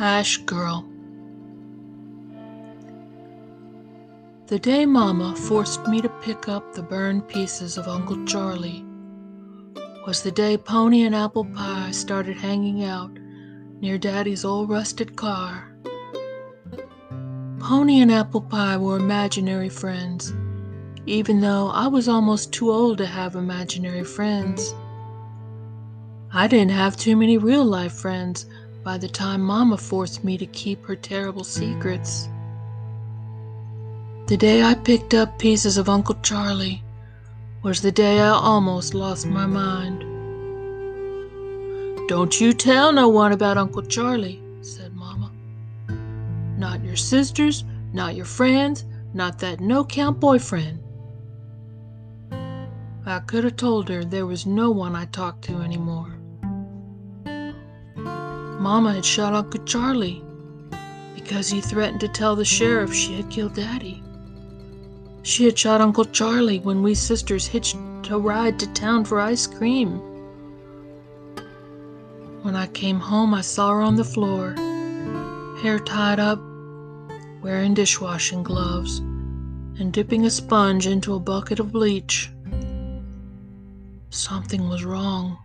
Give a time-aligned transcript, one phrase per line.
[0.00, 0.84] Ash Girl.
[4.46, 8.84] The day Mama forced me to pick up the burned pieces of Uncle Charlie
[10.06, 13.10] was the day Pony and Apple Pie started hanging out
[13.80, 15.76] near Daddy's old rusted car.
[17.58, 20.32] Pony and Apple Pie were imaginary friends,
[21.06, 24.74] even though I was almost too old to have imaginary friends.
[26.32, 28.46] I didn't have too many real life friends
[28.82, 32.28] by the time Mama forced me to keep her terrible secrets.
[34.26, 36.82] The day I picked up pieces of Uncle Charlie
[37.62, 40.00] was the day I almost lost my mind.
[42.08, 45.32] Don't you tell no one about Uncle Charlie, said Mama.
[46.56, 50.80] Not your sisters, not your friends, not that no count boyfriend.
[53.06, 56.17] I could have told her there was no one I talked to anymore.
[58.58, 60.20] Mama had shot Uncle Charlie
[61.14, 64.02] because he threatened to tell the sheriff she had killed Daddy.
[65.22, 67.76] She had shot Uncle Charlie when we sisters hitched
[68.10, 70.00] a ride to town for ice cream.
[72.42, 74.54] When I came home, I saw her on the floor,
[75.62, 76.40] hair tied up,
[77.42, 78.98] wearing dishwashing gloves,
[79.78, 82.30] and dipping a sponge into a bucket of bleach.
[84.10, 85.38] Something was wrong,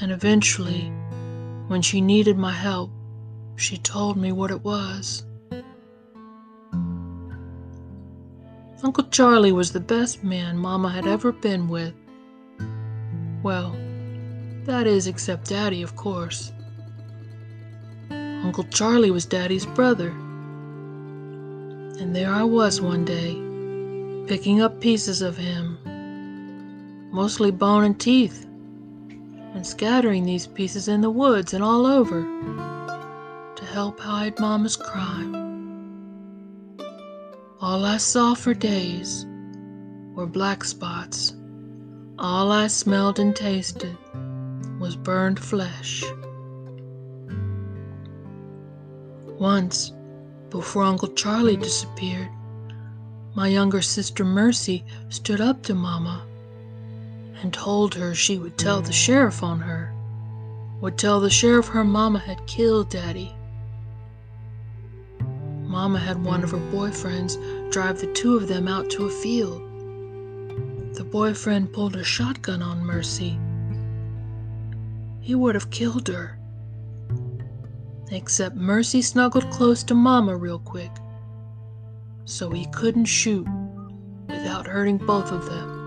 [0.00, 0.92] and eventually,
[1.68, 2.90] when she needed my help,
[3.56, 5.24] she told me what it was.
[8.82, 11.94] Uncle Charlie was the best man Mama had ever been with.
[13.42, 13.76] Well,
[14.64, 16.52] that is, except Daddy, of course.
[18.10, 20.10] Uncle Charlie was Daddy's brother.
[22.00, 23.34] And there I was one day,
[24.28, 25.78] picking up pieces of him,
[27.10, 28.47] mostly bone and teeth,
[29.58, 32.22] and scattering these pieces in the woods and all over
[33.56, 35.34] to help hide Mama's crime.
[37.60, 39.26] All I saw for days
[40.14, 41.34] were black spots.
[42.20, 43.98] All I smelled and tasted
[44.78, 46.04] was burned flesh.
[49.40, 49.92] Once,
[50.50, 52.30] before Uncle Charlie disappeared,
[53.34, 56.27] my younger sister Mercy stood up to Mama
[57.42, 59.92] and told her she would tell the sheriff on her,
[60.80, 63.34] would tell the sheriff her mama had killed Daddy.
[65.62, 67.38] Mama had one of her boyfriends
[67.70, 69.62] drive the two of them out to a field.
[70.94, 73.38] The boyfriend pulled a shotgun on Mercy.
[75.20, 76.38] He would have killed her.
[78.10, 80.90] Except Mercy snuggled close to Mama real quick,
[82.24, 83.46] so he couldn't shoot
[84.26, 85.77] without hurting both of them.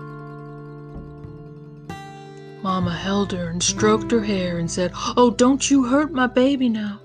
[2.62, 6.68] Mama held her and stroked her hair and said, Oh, don't you hurt my baby
[6.68, 7.00] now.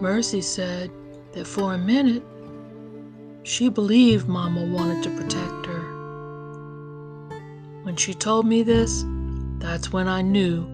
[0.00, 0.90] Mercy said
[1.32, 2.22] that for a minute
[3.42, 5.80] she believed Mama wanted to protect her.
[7.82, 9.04] When she told me this,
[9.58, 10.68] that's when I knew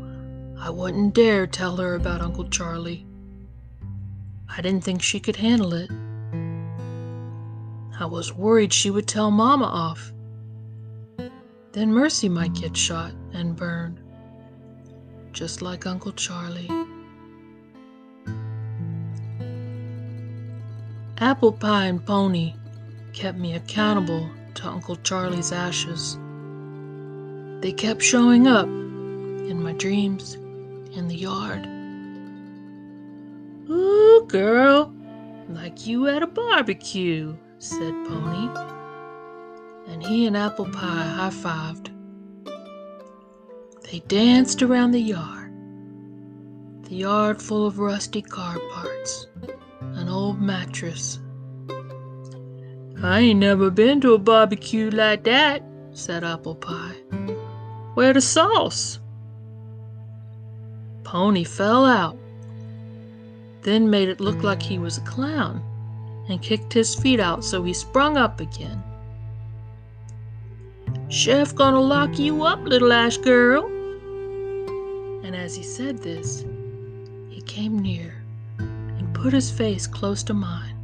[0.59, 3.07] I wouldn't dare tell her about Uncle Charlie.
[4.55, 5.91] I didn't think she could handle it.
[7.99, 10.13] I was worried she would tell Mama off.
[11.73, 13.99] Then Mercy might get shot and burned,
[15.33, 16.71] just like Uncle Charlie.
[21.17, 22.55] Apple Pie and Pony
[23.15, 26.19] kept me accountable to Uncle Charlie's ashes.
[27.63, 31.67] They kept showing up in my dreams, in the yard.
[33.71, 34.93] Ooh, girl,
[35.49, 38.82] like you at a barbecue, said Pony.
[39.89, 41.91] And he and Apple Pie high fived.
[43.91, 45.53] They danced around the yard,
[46.85, 49.27] the yard full of rusty car parts
[49.97, 51.19] an old mattress.
[53.03, 55.63] I ain't never been to a barbecue like that,
[55.93, 56.97] said Apple Pie.
[57.95, 59.01] Where the sauce?
[61.05, 62.17] Pony fell out,
[63.63, 65.63] then made it look like he was a clown,
[66.29, 68.83] and kicked his feet out so he sprung up again.
[71.09, 73.67] Chef gonna lock you up, little ash girl.
[75.25, 76.45] And as he said this,
[77.29, 78.25] he came near
[78.59, 80.77] and put his face close to mine.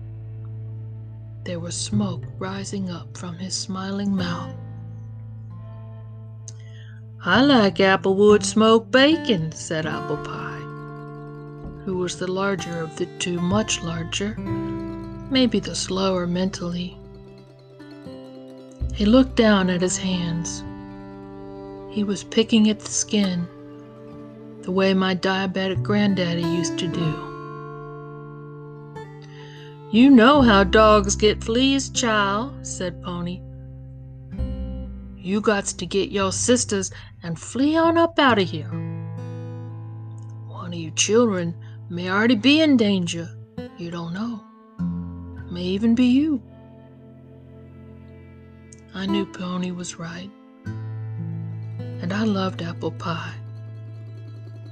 [1.44, 4.54] There was smoke rising up from his smiling mouth.
[7.24, 10.60] I like applewood smoked bacon, said Apple Pie,
[11.84, 16.97] who was the larger of the two, much larger, maybe the slower mentally.
[18.98, 20.64] He looked down at his hands.
[21.94, 23.46] He was picking at the skin,
[24.62, 27.14] the way my diabetic granddaddy used to do.
[29.92, 33.40] You know how dogs get fleas, child, said Pony.
[35.16, 36.90] You gots to get your sisters
[37.22, 38.72] and flee on up out of here.
[40.48, 41.54] One of you children
[41.88, 43.28] may already be in danger.
[43.78, 44.42] You don't know.
[45.52, 46.42] May even be you.
[48.94, 50.30] I knew Pony was right.
[50.64, 53.34] And I loved apple pie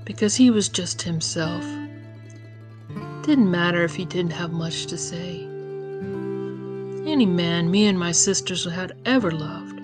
[0.05, 1.65] because he was just himself.
[3.23, 5.43] Didn't matter if he didn't have much to say.
[7.07, 9.81] Any man me and my sisters had ever loved,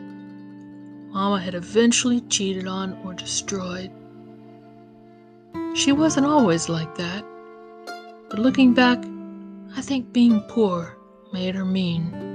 [1.12, 3.90] Mama had eventually cheated on or destroyed.
[5.74, 7.24] She wasn't always like that,
[8.30, 9.04] but looking back,
[9.76, 10.96] I think being poor
[11.32, 12.31] made her mean.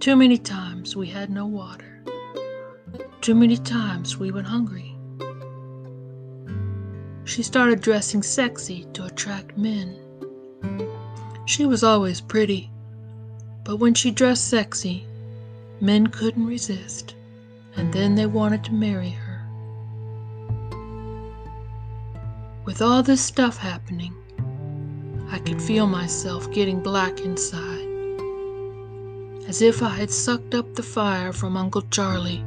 [0.00, 2.02] Too many times we had no water.
[3.20, 4.96] Too many times we went hungry.
[7.24, 9.98] She started dressing sexy to attract men.
[11.44, 12.70] She was always pretty,
[13.62, 15.06] but when she dressed sexy,
[15.82, 17.14] men couldn't resist,
[17.76, 19.46] and then they wanted to marry her.
[22.64, 24.14] With all this stuff happening,
[25.30, 27.89] I could feel myself getting black inside,
[29.50, 32.44] as if I had sucked up the fire from Uncle Charlie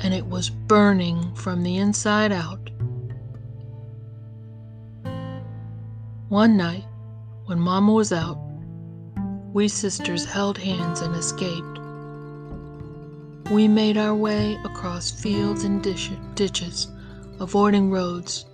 [0.00, 2.70] and it was burning from the inside out.
[6.28, 6.86] One night,
[7.46, 8.36] when Mama was out,
[9.52, 11.78] we sisters held hands and escaped.
[13.52, 15.80] We made our way across fields and
[16.34, 16.88] ditches,
[17.38, 18.44] avoiding roads,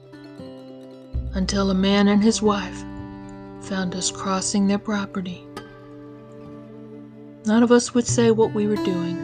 [1.33, 2.85] until a man and his wife
[3.62, 5.48] found us crossing their property.
[7.46, 9.17] None of us would say what we were doing.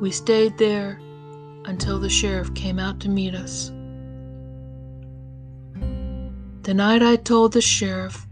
[0.00, 1.00] We stayed there
[1.64, 3.70] until the sheriff came out to meet us.
[6.62, 8.26] The night I told the sheriff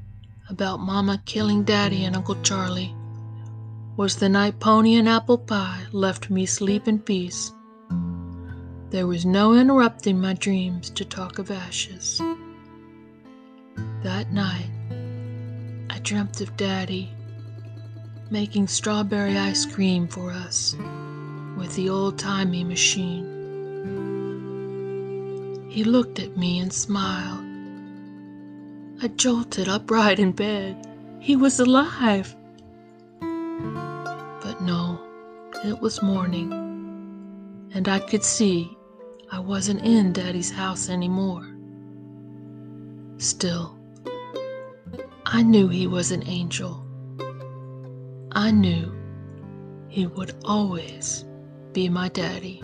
[0.48, 2.94] about Mama killing Daddy and Uncle Charlie
[3.96, 7.52] was the night Pony and Apple Pie left me sleep in peace.
[8.90, 12.20] There was no interrupting my dreams to talk of ashes.
[14.02, 14.70] That night,
[15.90, 17.10] I dreamt of Daddy
[18.30, 20.74] making strawberry ice cream for us
[21.56, 23.32] with the old timey machine.
[25.70, 27.44] He looked at me and smiled.
[29.02, 30.86] I jolted upright in bed.
[31.20, 32.34] He was alive.
[33.20, 34.98] But no,
[35.64, 36.52] it was morning,
[37.74, 38.76] and I could see
[39.30, 41.46] I wasn't in Daddy's house anymore.
[43.18, 43.76] Still,
[45.26, 46.85] I knew he was an angel.
[48.36, 48.92] I knew
[49.88, 51.24] he would always
[51.72, 52.60] be my daddy.